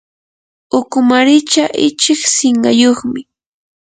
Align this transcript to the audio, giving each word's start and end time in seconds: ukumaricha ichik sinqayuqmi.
ukumaricha 0.79 1.63
ichik 1.87 2.19
sinqayuqmi. 2.35 3.21